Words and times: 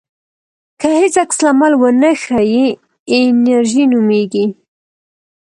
که 0.79 0.87
هیڅ 0.99 1.13
عکس 1.23 1.37
العمل 1.43 1.73
ونه 1.81 2.11
ښیې 2.23 2.65
انېرژي 3.19 3.83
نومېږي. 3.91 4.45